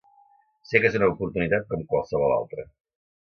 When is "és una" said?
0.89-1.09